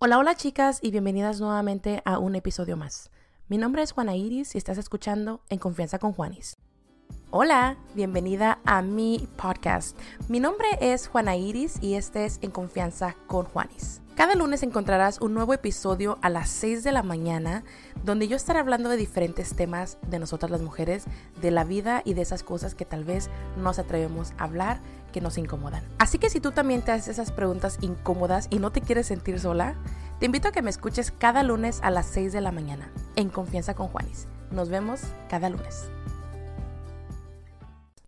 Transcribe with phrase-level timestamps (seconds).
[0.00, 3.10] Hola, hola chicas y bienvenidas nuevamente a un episodio más.
[3.48, 6.56] Mi nombre es Juana Iris y estás escuchando En Confianza con Juanis.
[7.32, 9.98] Hola, bienvenida a mi podcast.
[10.28, 14.00] Mi nombre es Juana Iris y este es En Confianza con Juanis.
[14.14, 17.64] Cada lunes encontrarás un nuevo episodio a las 6 de la mañana
[18.04, 21.06] donde yo estaré hablando de diferentes temas de nosotras las mujeres,
[21.40, 24.80] de la vida y de esas cosas que tal vez no nos atrevemos a hablar,
[25.12, 25.84] que nos incomodan.
[25.98, 29.40] Así que si tú también te haces esas preguntas incómodas y no te quieres sentir
[29.40, 29.76] sola,
[30.18, 33.28] te invito a que me escuches cada lunes a las 6 de la mañana en
[33.28, 34.26] Confianza con Juanis.
[34.50, 35.90] Nos vemos cada lunes.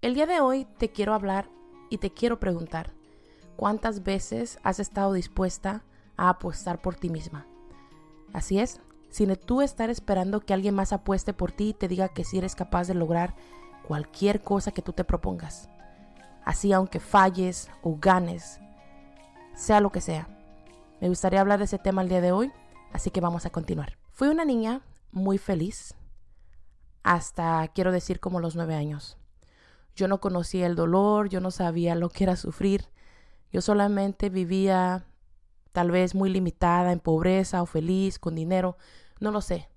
[0.02, 1.48] El día de hoy te quiero hablar
[1.90, 2.92] y te quiero preguntar,
[3.56, 5.82] ¿cuántas veces has estado dispuesta
[6.20, 7.46] a apostar por ti misma.
[8.34, 12.10] Así es, sin tú estar esperando que alguien más apueste por ti y te diga
[12.10, 13.34] que si eres capaz de lograr
[13.88, 15.70] cualquier cosa que tú te propongas.
[16.44, 18.60] Así aunque falles o ganes,
[19.54, 20.28] sea lo que sea.
[21.00, 22.52] Me gustaría hablar de ese tema el día de hoy,
[22.92, 23.98] así que vamos a continuar.
[24.10, 25.94] Fui una niña muy feliz
[27.02, 29.16] hasta, quiero decir, como los nueve años.
[29.94, 32.88] Yo no conocía el dolor, yo no sabía lo que era sufrir,
[33.52, 35.04] yo solamente vivía
[35.72, 38.76] tal vez muy limitada, en pobreza o feliz, con dinero,
[39.18, 39.68] no lo sé.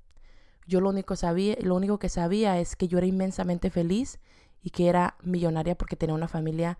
[0.66, 4.20] Yo lo único, sabía, lo único que sabía es que yo era inmensamente feliz
[4.64, 6.80] y que era millonaria porque tenía una familia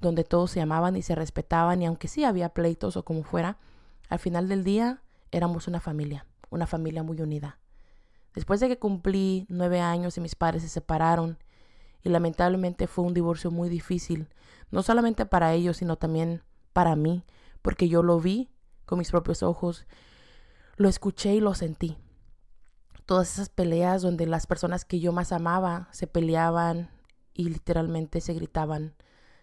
[0.00, 3.56] donde todos se amaban y se respetaban y aunque sí había pleitos o como fuera,
[4.08, 7.58] al final del día éramos una familia, una familia muy unida.
[8.34, 11.38] Después de que cumplí nueve años y mis padres se separaron
[12.02, 14.28] y lamentablemente fue un divorcio muy difícil,
[14.70, 16.42] no solamente para ellos, sino también
[16.72, 17.24] para mí,
[17.62, 18.48] porque yo lo vi
[18.86, 19.86] con mis propios ojos,
[20.76, 21.98] lo escuché y lo sentí.
[23.04, 26.90] Todas esas peleas donde las personas que yo más amaba se peleaban
[27.34, 28.94] y literalmente se gritaban,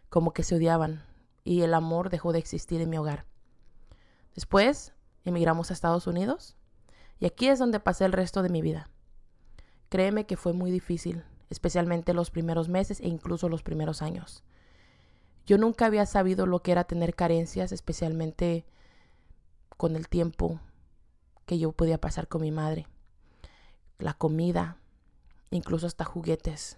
[0.09, 1.03] como que se odiaban,
[1.43, 3.25] y el amor dejó de existir en mi hogar.
[4.35, 4.93] Después
[5.25, 6.55] emigramos a Estados Unidos
[7.19, 8.89] y aquí es donde pasé el resto de mi vida.
[9.89, 14.43] Créeme que fue muy difícil, especialmente los primeros meses e incluso los primeros años.
[15.45, 18.65] Yo nunca había sabido lo que era tener carencias, especialmente
[19.77, 20.59] con el tiempo
[21.45, 22.85] que yo podía pasar con mi madre.
[23.97, 24.77] La comida,
[25.49, 26.77] incluso hasta juguetes.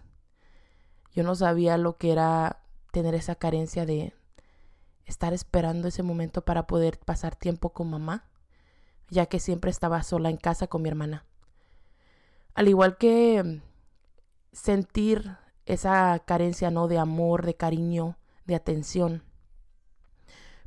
[1.11, 2.61] Yo no sabía lo que era
[2.91, 4.13] tener esa carencia de
[5.05, 8.29] estar esperando ese momento para poder pasar tiempo con mamá,
[9.09, 11.25] ya que siempre estaba sola en casa con mi hermana.
[12.53, 13.61] Al igual que
[14.51, 16.87] sentir esa carencia, ¿no?
[16.87, 19.23] De amor, de cariño, de atención.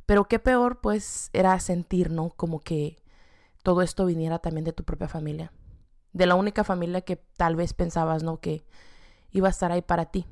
[0.05, 2.29] Pero qué peor, pues, era sentir, ¿no?
[2.29, 2.97] Como que
[3.63, 5.53] todo esto viniera también de tu propia familia.
[6.11, 8.39] De la única familia que tal vez pensabas, ¿no?
[8.39, 8.65] Que
[9.31, 10.25] iba a estar ahí para ti.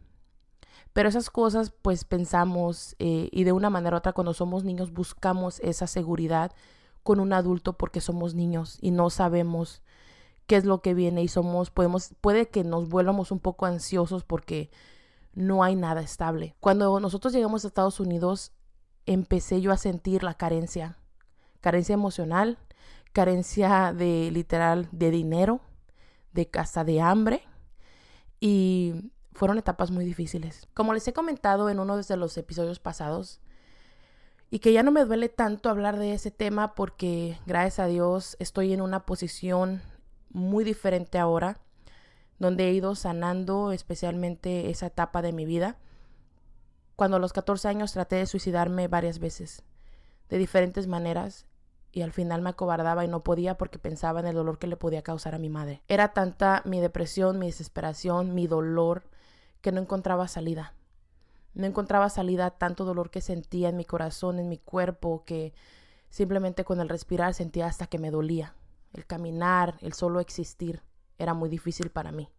[0.94, 4.92] Pero esas cosas, pues pensamos, eh, y de una manera u otra, cuando somos niños,
[4.92, 6.52] buscamos esa seguridad
[7.04, 9.82] con un adulto porque somos niños y no sabemos
[10.48, 14.24] qué es lo que viene y somos, podemos, puede que nos vuelvamos un poco ansiosos
[14.24, 14.70] porque
[15.34, 16.56] no hay nada estable.
[16.60, 18.52] Cuando nosotros llegamos a Estados Unidos,
[19.06, 20.98] empecé yo a sentir la carencia,
[21.62, 22.58] carencia emocional,
[23.14, 25.62] carencia de literal de dinero,
[26.34, 27.44] de hasta de hambre
[28.40, 30.68] y fueron etapas muy difíciles.
[30.74, 33.40] Como les he comentado en uno de los episodios pasados,
[34.50, 38.36] y que ya no me duele tanto hablar de ese tema porque gracias a Dios
[38.40, 39.82] estoy en una posición
[40.30, 41.62] muy diferente ahora
[42.42, 45.78] donde he ido sanando especialmente esa etapa de mi vida.
[46.96, 49.64] Cuando a los 14 años traté de suicidarme varias veces,
[50.28, 51.46] de diferentes maneras,
[51.92, 54.78] y al final me acobardaba y no podía porque pensaba en el dolor que le
[54.78, 55.84] podía causar a mi madre.
[55.88, 59.04] Era tanta mi depresión, mi desesperación, mi dolor,
[59.62, 60.74] que no encontraba salida.
[61.54, 65.54] No encontraba salida tanto dolor que sentía en mi corazón, en mi cuerpo, que
[66.10, 68.56] simplemente con el respirar sentía hasta que me dolía.
[68.94, 70.82] El caminar, el solo existir
[71.18, 72.30] era muy difícil para mí.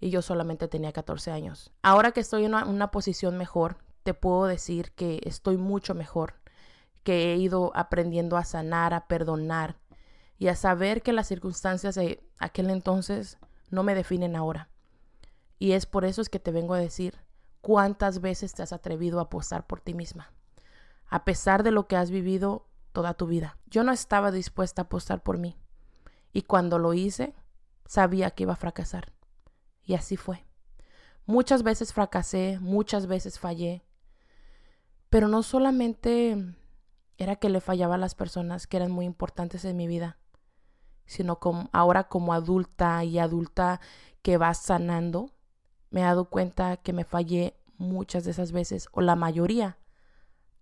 [0.00, 1.72] Y yo solamente tenía 14 años.
[1.82, 6.34] Ahora que estoy en una, posición mejor, te puedo decir que estoy mucho mejor,
[7.02, 9.76] que he ido aprendiendo a sanar, a perdonar
[10.38, 13.38] y a saber que las circunstancias de aquel entonces
[13.70, 14.68] no me definen ahora.
[15.58, 17.18] Y es por eso es que te vengo a decir
[17.60, 20.32] cuántas veces te has atrevido a apostar por ti misma,
[21.08, 23.58] a pesar de lo que has vivido toda tu vida.
[23.66, 25.56] Yo no estaba dispuesta a apostar por mí.
[26.32, 27.34] Y cuando lo hice,
[27.86, 29.12] sabía que iba a fracasar.
[29.82, 30.44] Y así fue.
[31.24, 33.84] Muchas veces fracasé, muchas veces fallé.
[35.08, 36.56] Pero no solamente
[37.18, 40.18] era que le fallaba a las personas que eran muy importantes en mi vida,
[41.06, 43.80] sino como ahora como adulta y adulta
[44.22, 45.30] que va sanando,
[45.96, 49.78] me he dado cuenta que me fallé muchas de esas veces, o la mayoría,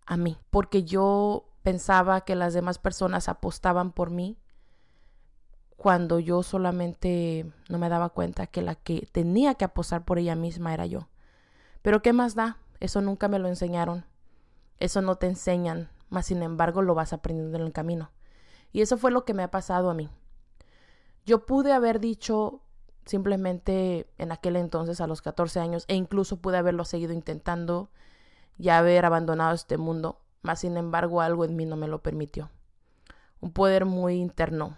[0.06, 4.38] a mí, porque yo pensaba que las demás personas apostaban por mí
[5.76, 10.36] cuando yo solamente no me daba cuenta que la que tenía que apostar por ella
[10.36, 11.08] misma era yo.
[11.82, 12.58] Pero ¿qué más da?
[12.78, 14.04] Eso nunca me lo enseñaron.
[14.78, 18.12] Eso no te enseñan, mas sin embargo lo vas aprendiendo en el camino.
[18.70, 20.08] Y eso fue lo que me ha pasado a mí.
[21.26, 22.60] Yo pude haber dicho
[23.04, 27.90] simplemente en aquel entonces a los 14 años e incluso pude haberlo seguido intentando
[28.58, 32.50] y haber abandonado este mundo, mas sin embargo algo en mí no me lo permitió.
[33.40, 34.76] Un poder muy interno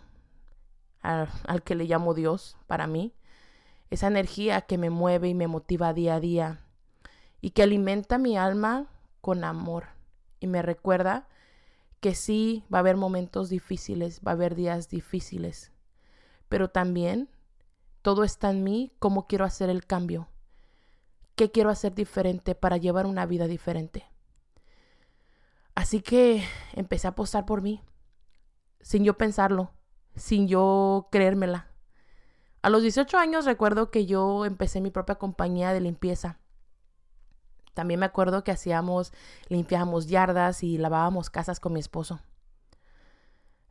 [1.02, 3.14] al, al que le llamo Dios para mí,
[3.90, 6.60] esa energía que me mueve y me motiva día a día
[7.40, 8.86] y que alimenta mi alma
[9.20, 9.84] con amor
[10.40, 11.28] y me recuerda
[12.00, 15.72] que sí va a haber momentos difíciles, va a haber días difíciles,
[16.48, 17.28] pero también
[18.06, 20.28] todo está en mí, cómo quiero hacer el cambio,
[21.34, 24.06] qué quiero hacer diferente para llevar una vida diferente.
[25.74, 26.44] Así que
[26.74, 27.82] empecé a apostar por mí,
[28.80, 29.72] sin yo pensarlo,
[30.14, 31.72] sin yo creérmela.
[32.62, 36.38] A los 18 años recuerdo que yo empecé mi propia compañía de limpieza.
[37.74, 39.12] También me acuerdo que hacíamos,
[39.48, 42.20] limpiábamos yardas y lavábamos casas con mi esposo.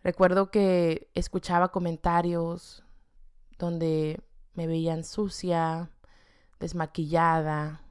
[0.03, 2.83] Recuerdo que escuchaba comentarios
[3.57, 4.24] donde
[4.55, 5.89] me veían sucia,
[6.59, 7.81] desmaquillada,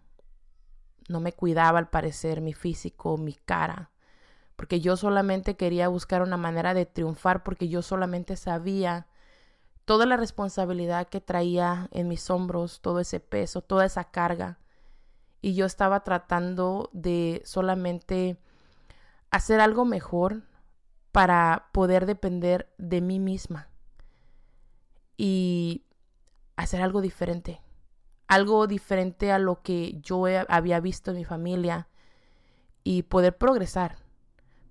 [1.09, 3.91] no me cuidaba al parecer mi físico, mi cara,
[4.57, 9.07] porque yo solamente quería buscar una manera de triunfar, porque yo solamente sabía
[9.85, 14.59] toda la responsabilidad que traía en mis hombros, todo ese peso, toda esa carga.
[15.43, 18.39] Y yo estaba tratando de solamente
[19.31, 20.45] hacer algo mejor
[21.13, 23.69] para poder depender de mí misma.
[25.17, 25.84] Y
[26.57, 27.61] hacer algo diferente,
[28.27, 31.89] algo diferente a lo que yo había visto en mi familia
[32.83, 33.97] y poder progresar,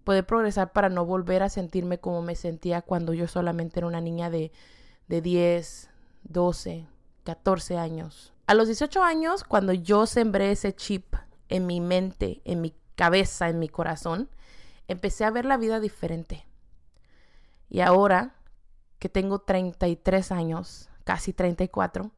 [0.04, 4.02] poder progresar para no volver a sentirme como me sentía cuando yo solamente era una
[4.02, 4.52] niña de,
[5.08, 5.90] de 10,
[6.24, 6.88] 12,
[7.24, 8.34] 14 años.
[8.46, 11.16] A los 18 años, cuando yo sembré ese chip
[11.50, 14.30] en mi mente, en mi cabeza, en mi corazón,
[14.88, 16.46] empecé a ver la vida diferente.
[17.70, 18.36] Y ahora
[19.00, 22.12] que tengo 33 años, casi 34,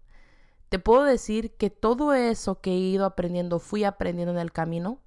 [0.69, 4.99] te puedo decir que todo eso que he ido aprendiendo, fui aprendiendo en el camino,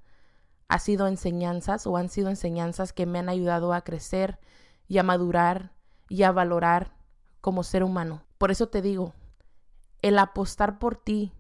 [0.69, 4.39] ha sido enseñanzas o han sido enseñanzas que me han ayudado a crecer
[4.87, 5.73] y a madurar
[6.09, 6.97] y a valorar
[7.41, 8.23] como ser humano.
[8.37, 9.15] Por eso te digo,
[10.03, 11.33] el apostar por ti,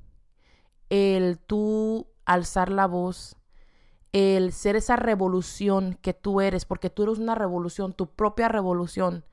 [0.90, 3.36] el tú alzar la voz,
[4.12, 9.24] el ser esa revolución que tú eres, porque tú eres una revolución, tu propia revolución,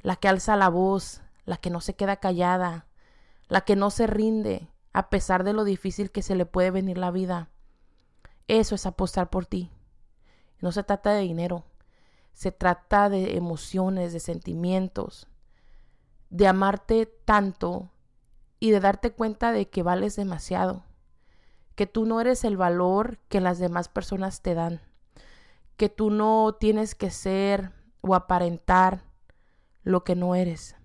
[0.00, 2.86] la que alza la voz, la que no se queda callada,
[3.48, 6.98] la que no se rinde a pesar de lo difícil que se le puede venir
[6.98, 7.50] la vida.
[8.48, 9.70] Eso es apostar por ti.
[10.60, 11.64] No se trata de dinero,
[12.32, 15.26] se trata de emociones, de sentimientos,
[16.30, 17.90] de amarte tanto
[18.60, 20.84] y de darte cuenta de que vales demasiado,
[21.74, 24.80] que tú no eres el valor que las demás personas te dan,
[25.76, 29.04] que tú no tienes que ser o aparentar
[29.82, 30.76] lo que no eres,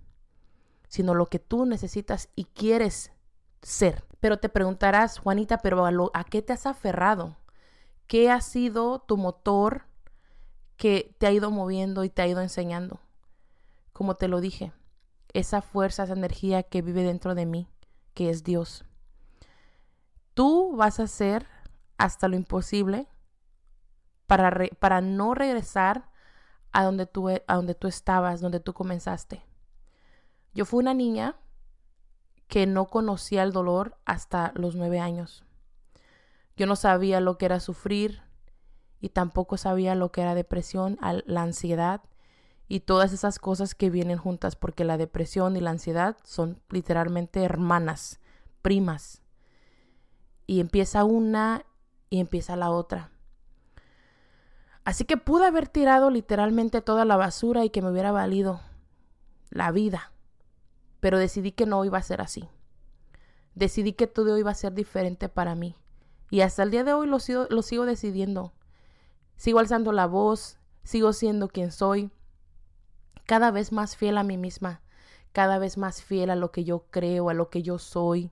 [0.90, 3.14] sino lo que tú necesitas y quieres
[3.62, 4.04] ser.
[4.20, 7.38] Pero te preguntarás, Juanita, pero a, ¿a qué te has aferrado?
[8.08, 9.84] ¿Qué ha sido tu motor
[10.76, 13.00] que te ha ido moviendo y te ha ido enseñando?
[13.94, 14.74] Como te lo dije,
[15.34, 17.70] esa fuerza, esa energía que vive dentro de mí,
[18.16, 18.84] que es Dios.
[20.34, 21.46] Tú vas a hacer
[21.98, 23.08] hasta lo imposible
[24.26, 26.10] para, para no regresar
[26.72, 29.49] a donde, tú, a donde tú estabas, donde tú comenzaste.
[30.60, 31.38] Yo fui una niña
[32.50, 35.46] que no conocía el dolor hasta los nueve años.
[36.58, 38.24] Yo no sabía lo que era sufrir
[39.00, 42.02] y tampoco sabía lo que era depresión, la ansiedad
[42.68, 47.42] y todas esas cosas que vienen juntas, porque la depresión y la ansiedad son literalmente
[47.42, 48.20] hermanas,
[48.62, 49.22] primas.
[50.46, 51.64] Y empieza una
[52.10, 53.12] y empieza la otra.
[54.84, 58.60] Así que pude haber tirado literalmente toda la basura y que me hubiera valido
[59.52, 60.09] la vida.
[61.00, 62.50] Pero decidí que no iba a ser así.
[63.56, 65.76] Decidí que todo iba a ser diferente para mí.
[66.30, 68.54] Y hasta el día de hoy lo sigo, lo sigo decidiendo.
[69.38, 72.12] Sigo alzando la voz, sigo siendo quien soy,
[73.26, 74.82] cada vez más fiel a mí misma,
[75.34, 78.32] cada vez más fiel a lo que yo creo, a lo que yo soy,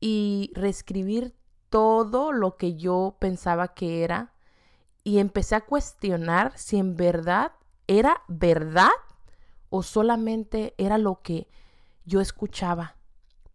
[0.00, 1.34] y reescribir
[1.70, 4.34] todo lo que yo pensaba que era,
[5.02, 7.52] y empecé a cuestionar si en verdad
[7.86, 8.90] era verdad
[9.70, 11.48] o solamente era lo que
[12.04, 12.96] yo escuchaba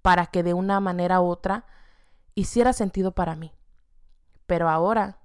[0.02, 1.66] para que de una manera u otra
[2.34, 3.52] hiciera sentido para mí.
[4.46, 5.20] Pero ahora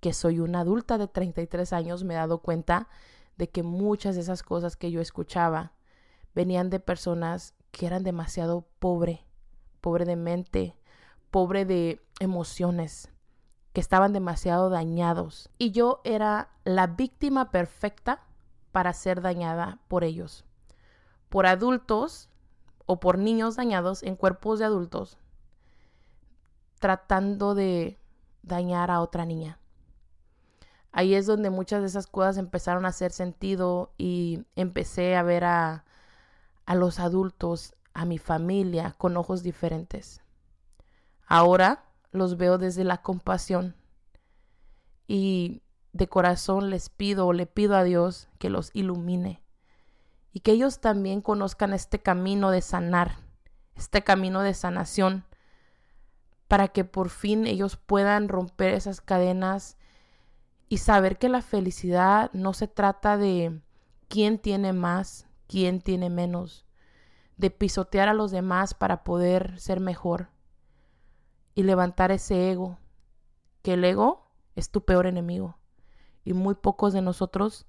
[0.00, 2.88] que soy una adulta de 33 años, me he dado cuenta
[3.36, 5.72] de que muchas de esas cosas que yo escuchaba
[6.34, 9.24] venían de personas que eran demasiado pobre,
[9.80, 10.76] pobre de mente,
[11.30, 13.10] pobre de emociones,
[13.72, 15.50] que estaban demasiado dañados.
[15.58, 18.22] Y yo era la víctima perfecta
[18.74, 20.44] para ser dañada por ellos.
[21.30, 22.28] Por adultos
[22.84, 25.16] o por niños dañados en cuerpos de adultos
[26.84, 27.98] tratando de
[28.42, 29.58] dañar a otra niña.
[30.92, 35.44] Ahí es donde muchas de esas cosas empezaron a hacer sentido y empecé a ver
[35.44, 35.86] a,
[36.66, 40.20] a los adultos, a mi familia, con ojos diferentes.
[41.26, 43.74] Ahora los veo desde la compasión
[45.08, 45.62] y
[45.94, 49.40] de corazón les pido, le pido a Dios que los ilumine
[50.32, 53.14] y que ellos también conozcan este camino de sanar,
[53.76, 55.24] este camino de sanación,
[56.48, 59.78] para que por fin ellos puedan romper esas cadenas
[60.68, 63.62] y saber que la felicidad no se trata de
[64.08, 66.66] quién tiene más, quién tiene menos,
[67.36, 70.28] de pisotear a los demás para poder ser mejor
[71.54, 72.78] y levantar ese ego,
[73.62, 75.56] que el ego es tu peor enemigo
[76.24, 77.66] y muy pocos de nosotros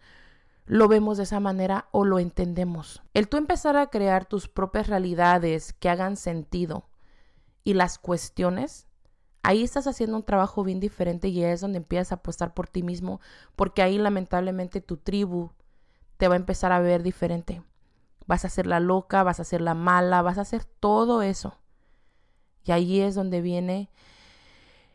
[0.66, 3.04] lo vemos de esa manera o lo entendemos.
[3.14, 6.90] El tú empezar a crear tus propias realidades que hagan sentido
[7.64, 8.88] y las cuestiones,
[9.44, 12.82] ahí estás haciendo un trabajo bien diferente y es donde empiezas a apostar por ti
[12.82, 13.22] mismo,
[13.56, 15.52] porque ahí lamentablemente tu tribu
[16.18, 17.62] te va a empezar a ver diferente.
[18.26, 21.60] Vas a ser la loca, vas a ser la mala, vas a hacer todo eso.
[22.64, 23.92] Y ahí es donde viene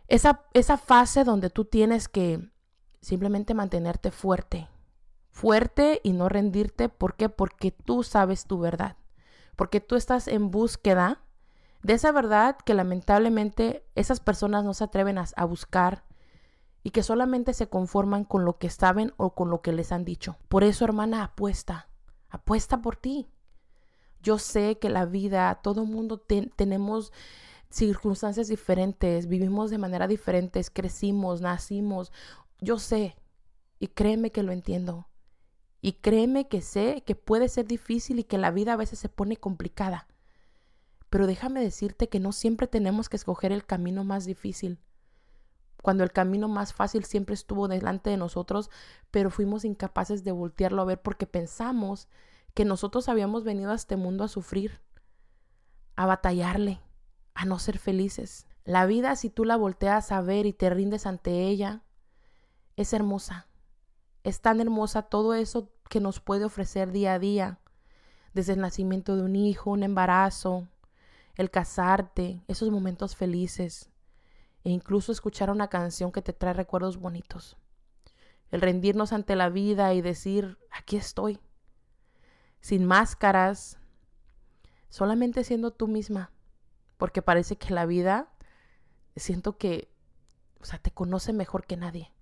[0.09, 2.50] esa, esa fase donde tú tienes que
[3.00, 4.69] simplemente mantenerte fuerte,
[5.30, 6.88] fuerte y no rendirte.
[6.88, 7.28] ¿Por qué?
[7.28, 8.97] Porque tú sabes tu verdad.
[9.57, 11.23] Porque tú estás en búsqueda
[11.83, 16.04] de esa verdad que lamentablemente esas personas no se atreven a, buscar
[16.83, 20.04] y que solamente se conforman con lo que saben o con lo que les han
[20.04, 20.37] dicho.
[20.49, 21.88] Por eso, hermana, apuesta,
[22.28, 23.28] apuesta por ti.
[24.23, 26.19] Yo sé que la vida, todo mundo
[26.57, 27.12] tenemos
[27.71, 32.12] circunstancias diferentes, vivimos de manera diferente, crecimos, nacimos.
[32.61, 33.17] Yo sé
[33.79, 35.09] y créeme que lo entiendo.
[35.81, 39.09] Y créeme que sé que puede ser difícil y que la vida a veces se
[39.09, 40.09] pone complicada.
[41.09, 44.79] Pero déjame decirte que no siempre tenemos que escoger el camino más difícil.
[45.83, 48.71] Cuando el camino más fácil siempre estuvo delante de nosotros,
[49.11, 52.09] pero fuimos incapaces de voltearlo a ver porque pensamos
[52.52, 54.83] que nosotros habíamos venido a este mundo a sufrir,
[55.97, 56.81] a batallarle,
[57.33, 58.47] a no ser felices.
[58.64, 61.83] La vida, si tú la volteas a ver y te rindes ante ella,
[62.81, 63.47] es hermosa.
[64.25, 67.59] Es tan hermosa todo eso que nos puede ofrecer día a día,
[68.33, 70.69] desde el nacimiento de un hijo, un embarazo,
[71.35, 73.91] el casarte, esos momentos felices,
[74.65, 77.57] e incluso escuchar una canción que te trae recuerdos bonitos.
[78.51, 81.39] El rendirnos ante la vida y decir, aquí estoy,
[82.61, 83.79] sin máscaras,
[84.89, 86.33] solamente siendo tú misma,
[86.97, 88.33] porque parece que la vida,
[89.17, 89.93] siento que,
[90.61, 92.13] o sea, te conoce mejor que nadie,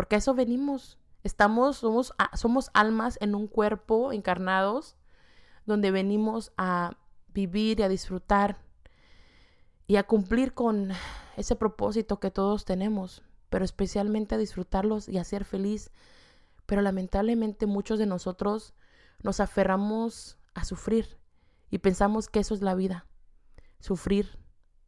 [0.00, 4.96] porque a eso venimos, Estamos, somos, somos almas en un cuerpo encarnados
[5.66, 6.96] donde venimos a
[7.34, 8.56] vivir y a disfrutar
[9.86, 10.92] y a cumplir con
[11.36, 15.90] ese propósito que todos tenemos, pero especialmente a disfrutarlos y a ser feliz.
[16.64, 18.72] Pero lamentablemente muchos de nosotros
[19.22, 21.18] nos aferramos a sufrir
[21.70, 23.04] y pensamos que eso es la vida,
[23.80, 24.38] sufrir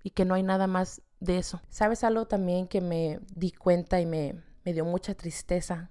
[0.03, 1.61] y que no hay nada más de eso.
[1.69, 5.91] ¿Sabes algo también que me di cuenta y me, me dio mucha tristeza?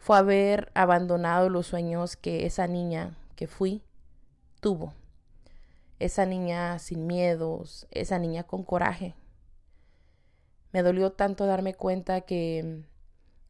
[0.00, 3.82] fue haber abandonado los sueños que esa niña que fui
[4.60, 4.94] tuvo.
[5.98, 9.14] Esa niña sin miedos, esa niña con coraje.
[10.72, 12.82] Me dolió tanto darme cuenta que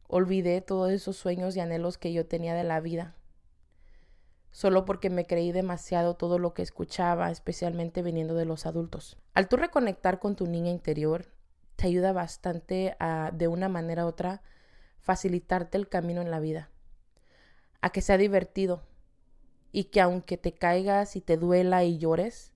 [0.07, 3.15] olvidé todos esos sueños y anhelos que yo tenía de la vida.
[4.51, 9.17] Solo porque me creí demasiado todo lo que escuchaba, especialmente viniendo de los adultos.
[9.33, 11.27] Al tú reconectar con tu niña interior,
[11.87, 14.41] ayuda bastante a, de una manera u otra,
[14.99, 16.69] facilitarte el camino en la vida,
[17.81, 18.83] a que sea divertido
[19.71, 22.53] y que aunque te caigas y te duela y llores,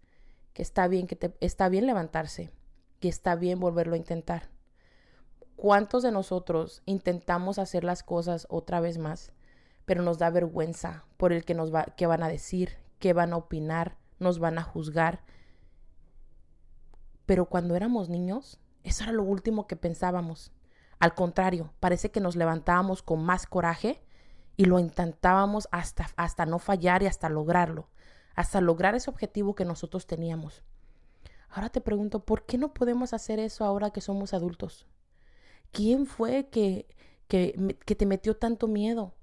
[0.53, 2.51] que está bien que te está bien levantarse,
[2.99, 4.49] que está bien volverlo a intentar.
[5.55, 9.31] ¿Cuántos de nosotros intentamos hacer las cosas otra vez más,
[9.85, 13.33] pero nos da vergüenza por el que nos va que van a decir, qué van
[13.33, 15.23] a opinar, nos van a juzgar?
[17.25, 20.51] Pero cuando éramos niños, eso era lo último que pensábamos.
[20.99, 24.01] Al contrario, parece que nos levantábamos con más coraje
[24.57, 27.89] y lo intentábamos hasta, hasta no fallar y hasta lograrlo,
[28.35, 30.63] hasta lograr ese objetivo que nosotros teníamos.
[31.49, 34.85] Ahora te pregunto, ¿por qué no podemos hacer eso ahora que somos adultos?
[35.71, 36.87] ¿Quién fue que,
[37.27, 39.15] que, que te metió tanto miedo?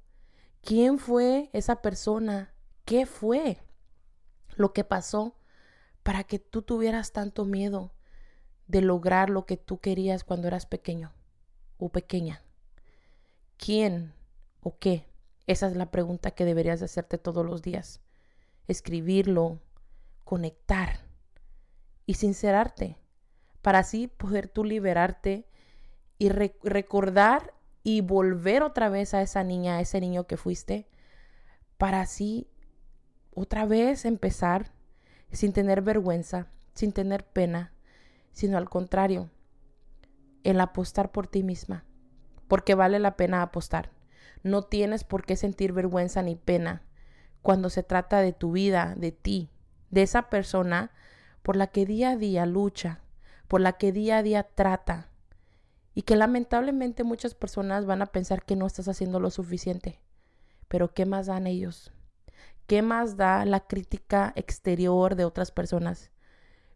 [0.60, 2.52] ¿Quién fue esa persona?
[2.84, 3.58] ¿Qué fue
[4.56, 5.36] lo que pasó
[6.02, 7.92] para que tú tuvieras tanto miedo
[8.72, 11.12] de lograr lo que tú querías cuando eras pequeño
[11.76, 12.42] o pequeña?
[13.58, 14.14] ¿Quién
[14.62, 15.06] o qué?
[15.46, 18.00] Esa es la pregunta que deberías hacerte todos los días.
[18.66, 19.60] Escribirlo,
[20.24, 21.00] conectar
[22.06, 22.96] y sincerarte
[23.60, 25.46] para así poder tú liberarte
[26.18, 27.52] y recordar
[27.82, 30.88] y volver otra vez a esa niña, a ese niño que fuiste,
[31.76, 32.48] para así
[33.34, 34.72] otra vez empezar
[35.30, 37.71] sin tener vergüenza, sin tener pena,
[38.32, 39.30] sino al contrario,
[40.44, 41.84] el apostar por ti misma,
[42.48, 43.90] porque vale la pena apostar.
[44.42, 46.82] No tienes por qué sentir vergüenza ni pena
[47.42, 49.50] cuando se trata de tu vida, de ti,
[49.90, 50.90] de esa persona
[51.42, 53.00] por la que día a día lucha,
[53.48, 55.08] por la que día a día trata,
[55.94, 60.00] y que lamentablemente muchas personas van a pensar que no estás haciendo lo suficiente.
[60.68, 61.92] Pero ¿qué más dan ellos?
[62.66, 66.10] ¿Qué más da la crítica exterior de otras personas?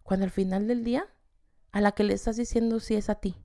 [0.03, 1.07] Cuando al final del día,
[1.77, 3.37] a la que le estás diciendo sí es a ti.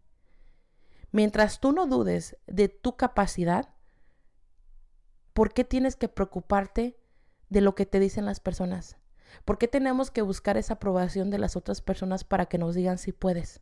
[1.11, 3.75] Mientras tú no dudes de tu capacidad,
[5.33, 6.97] ¿por qué tienes que preocuparte
[7.50, 8.95] de lo que te dicen las personas?
[9.43, 13.00] ¿Por qué tenemos que buscar esa aprobación de las otras personas para que nos digan
[13.00, 13.59] si puedes?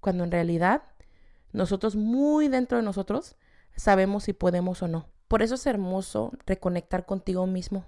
[0.00, 0.84] Cuando en realidad
[1.52, 3.36] nosotros muy dentro de nosotros
[3.76, 5.10] sabemos si podemos o no.
[5.28, 7.84] Por eso es hermoso reconectar contigo mismo,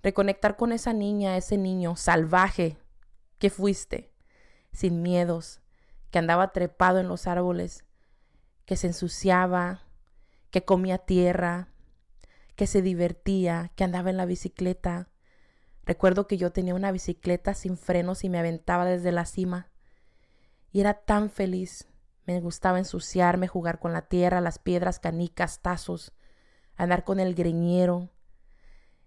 [0.00, 2.78] reconectar con esa niña, ese niño salvaje
[3.40, 4.09] que fuiste,
[4.72, 5.60] sin miedos,
[6.10, 7.84] que andaba trepado en los árboles,
[8.64, 9.82] que se ensuciaba,
[10.50, 11.68] que comía tierra,
[12.56, 15.08] que se divertía, que andaba en la bicicleta.
[15.84, 19.70] Recuerdo que yo tenía una bicicleta sin frenos y me aventaba desde la cima.
[20.72, 21.88] Y era tan feliz.
[22.26, 26.12] Me gustaba ensuciarme, jugar con la tierra, las piedras, canicas, tazos,
[26.76, 28.10] andar con el greñero,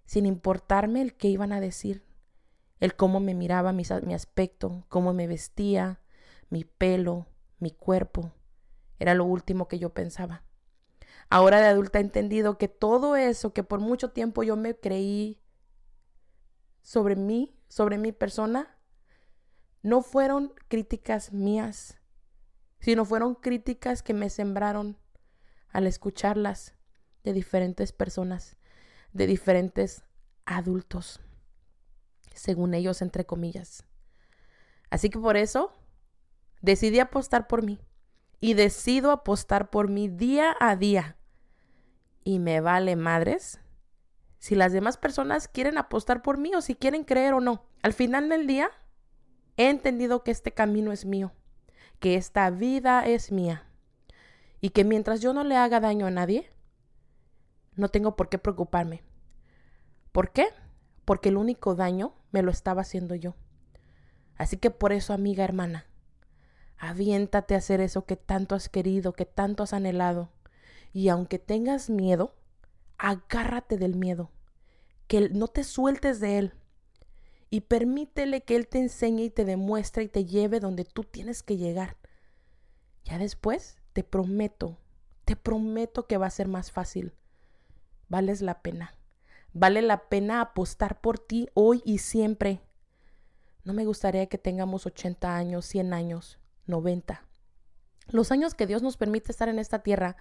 [0.05, 2.03] sin importarme el qué iban a decir,
[2.79, 6.01] el cómo me miraba mi, aspecto, cómo me vestía,
[6.49, 7.27] mi pelo,
[7.59, 8.33] mi cuerpo.
[8.99, 10.43] Era lo último que yo pensaba.
[11.29, 15.39] Ahora de adulta he entendido que todo eso que por mucho tiempo yo me creí
[16.81, 18.77] sobre mí, sobre mi persona,
[19.81, 21.97] no fueron críticas mías,
[22.79, 24.97] sino fueron críticas que me sembraron
[25.69, 26.75] al escucharlas
[27.23, 28.57] de diferentes personas,
[29.13, 30.03] de diferentes
[30.45, 31.21] adultos,
[32.33, 33.85] según ellos, entre comillas.
[34.89, 35.71] Así que por eso
[36.61, 37.79] decidí apostar por mí
[38.39, 41.17] y decido apostar por mí día a día.
[42.23, 43.59] Y me vale madres
[44.39, 47.65] si las demás personas quieren apostar por mí o si quieren creer o no.
[47.81, 48.69] Al final del día,
[49.57, 51.33] he entendido que este camino es mío
[52.03, 53.63] que esta vida es mía
[54.59, 56.51] y que mientras yo no le haga daño a nadie,
[57.77, 59.03] no tengo por qué preocuparme.
[60.11, 60.47] ¿Por qué?
[61.05, 63.35] Porque el único daño me lo estaba haciendo yo.
[64.35, 65.85] Así que por eso, amiga hermana,
[66.77, 70.29] aviéntate a hacer eso que tanto has querido, que tanto has anhelado.
[70.91, 72.35] Y aunque tengas miedo,
[72.97, 74.31] agárrate del miedo,
[75.07, 76.53] que no te sueltes de él
[77.53, 81.43] y permítele que Él te enseñe y te demuestre y te lleve donde tú tienes
[81.43, 81.97] que llegar.
[83.03, 84.79] Ya después, te prometo,
[85.23, 87.13] te prometo que va a ser más fácil.
[88.09, 88.95] Vales la pena.
[89.53, 92.61] Vale la pena apostar por ti hoy y siempre.
[93.63, 97.25] No me gustaría que tengamos 80 años, 100 años, 90.
[98.07, 100.17] Los años que Dios nos permite estar en esta tierra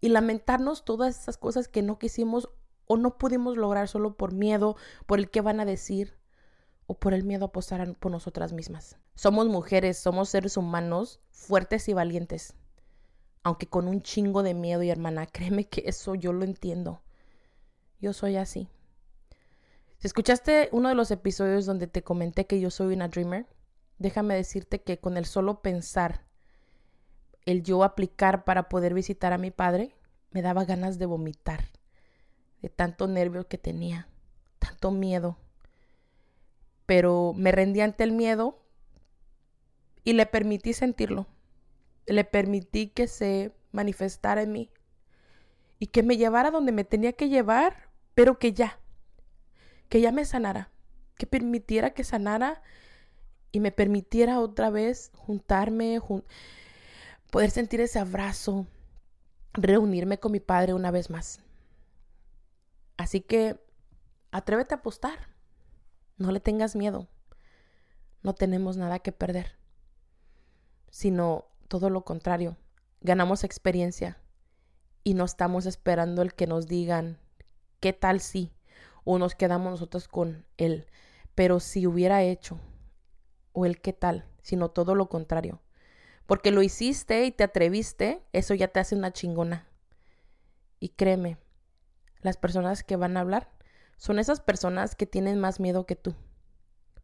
[0.00, 2.48] y lamentarnos todas esas cosas que no quisimos
[2.86, 6.16] o no pudimos lograr solo por miedo, por el que van a decir,
[6.86, 8.96] o por el miedo a apostar por nosotras mismas.
[9.14, 12.54] Somos mujeres, somos seres humanos fuertes y valientes.
[13.44, 17.02] Aunque con un chingo de miedo y hermana, créeme que eso yo lo entiendo.
[18.00, 18.68] Yo soy así.
[19.98, 23.46] Si escuchaste uno de los episodios donde te comenté que yo soy una dreamer,
[23.98, 26.24] déjame decirte que con el solo pensar,
[27.44, 29.94] el yo aplicar para poder visitar a mi padre,
[30.30, 31.64] me daba ganas de vomitar,
[32.62, 34.08] de tanto nervio que tenía,
[34.58, 35.38] tanto miedo
[36.90, 38.58] pero me rendí ante el miedo
[40.02, 41.28] y le permití sentirlo.
[42.04, 44.72] Le permití que se manifestara en mí
[45.78, 47.89] y que me llevara donde me tenía que llevar,
[48.20, 48.78] pero que ya,
[49.88, 50.70] que ya me sanara,
[51.16, 52.62] que permitiera que sanara
[53.50, 55.98] y me permitiera otra vez juntarme,
[57.30, 58.66] poder sentir ese abrazo,
[59.54, 61.40] reunirme con mi padre una vez más.
[62.98, 63.58] Así que
[64.32, 65.30] atrévete a apostar.
[66.18, 67.08] No le tengas miedo.
[68.22, 69.56] No tenemos nada que perder,
[70.90, 72.58] sino todo lo contrario.
[73.00, 74.18] ganamos experiencia
[75.04, 77.18] y no estamos esperando el que nos digan
[77.80, 78.52] qué tal si
[79.04, 80.86] o nos quedamos nosotros con él.
[81.34, 82.60] Pero si hubiera hecho
[83.52, 85.60] o el qué tal, sino todo lo contrario.
[86.26, 89.66] Porque lo hiciste y te atreviste, eso ya te hace una chingona.
[90.78, 91.38] Y créeme,
[92.20, 93.50] las personas que van a hablar
[93.96, 96.14] son esas personas que tienen más miedo que tú,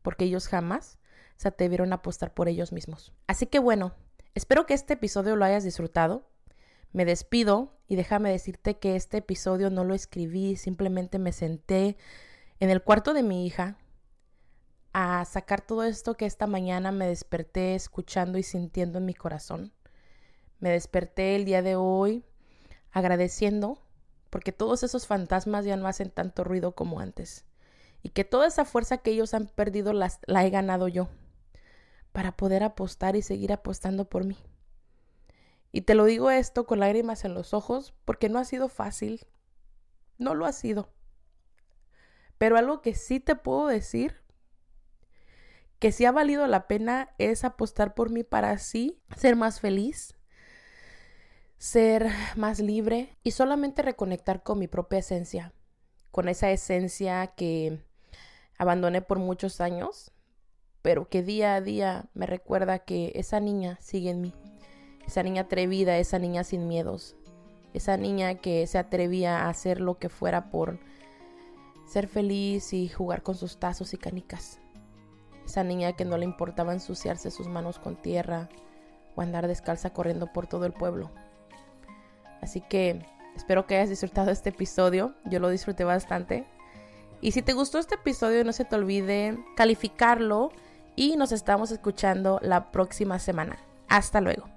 [0.03, 0.99] porque ellos jamás
[1.37, 3.12] se atrevieron a apostar por ellos mismos.
[3.27, 3.95] Así que bueno,
[4.35, 6.31] espero que este episodio lo hayas disfrutado.
[6.92, 11.96] Me despido y déjame decirte que este episodio no lo escribí, simplemente me senté
[12.59, 13.79] en el cuarto de mi hija
[14.92, 19.72] a sacar todo esto que esta mañana me desperté escuchando y sintiendo en mi corazón.
[20.59, 22.25] Me desperté el día de hoy
[22.92, 23.79] agradeciendo
[24.31, 27.44] porque todos esos fantasmas ya no hacen tanto ruido como antes
[28.03, 31.09] y que toda esa fuerza que ellos han perdido la he ganado yo
[32.12, 34.38] para poder apostar y seguir apostando por mí.
[35.72, 39.26] Y te lo digo esto con lágrimas en los ojos porque no ha sido fácil.
[40.18, 40.90] No lo ha sido.
[42.38, 44.26] Pero algo que sí te puedo decir
[45.79, 50.16] que sí ha valido la pena es apostar por mí para así ser más feliz,
[51.59, 55.52] ser más libre y solamente reconectar con mi propia esencia,
[56.11, 57.79] con esa esencia que
[58.59, 60.12] abandoné por muchos años,
[60.81, 64.33] pero que día a día me recuerda que esa niña sigue en mí,
[65.07, 67.16] esa niña atrevida, esa niña sin miedos,
[67.75, 70.79] esa niña que se atrevía a hacer lo que fuera por
[71.87, 74.59] ser feliz y jugar con sus tazos y canicas.
[75.45, 78.49] Esa niña que no le importaba ensuciarse sus manos con tierra
[79.14, 81.11] o andar descalza corriendo por todo el pueblo.
[82.40, 85.14] Así que espero que hayas disfrutado este episodio.
[85.25, 86.47] Yo lo disfruté bastante.
[87.21, 90.51] Y si te gustó este episodio, no se te olvide calificarlo
[90.97, 93.57] y nos estamos escuchando la próxima semana.
[93.88, 94.56] Hasta luego.